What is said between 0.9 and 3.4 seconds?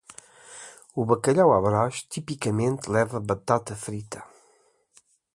O bacalhau à Brás tipicamente leva